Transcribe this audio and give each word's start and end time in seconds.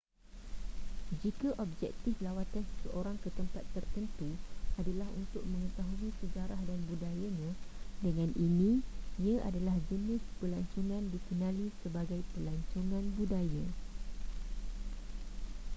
jika 1.21 1.49
objektif 1.65 2.15
lawatan 2.25 2.65
seseorang 2.71 3.17
ke 3.23 3.29
tempat 3.37 3.61
tertentu 3.75 4.29
adalah 4.81 5.05
untuk 5.21 5.43
mengetahui 5.51 6.09
sejarah 6.25 6.57
dan 6.69 6.79
budayanya 6.89 7.49
dengan 8.05 8.29
in 8.45 8.55
ia 9.25 9.37
adalah 9.49 9.75
jenis 9.93 10.23
pelancongan 10.41 11.03
dikenali 11.13 11.67
sebagai 11.85 12.21
pelancongan 12.33 13.05
budaya 13.17 13.65